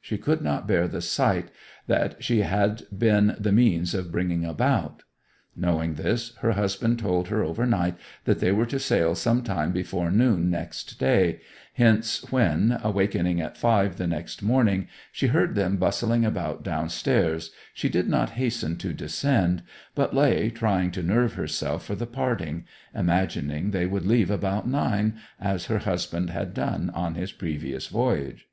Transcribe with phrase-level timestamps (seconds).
[0.00, 1.50] She could not bear the sight
[1.86, 5.02] that she had been the means of bringing about.
[5.54, 10.10] Knowing this, her husband told her overnight that they were to sail some time before
[10.10, 11.40] noon next day
[11.74, 17.90] hence when, awakening at five the next morning, she heard them bustling about downstairs, she
[17.90, 19.62] did not hasten to descend,
[19.94, 22.64] but lay trying to nerve herself for the parting,
[22.94, 28.48] imagining they would leave about nine, as her husband had done on his previous voyage.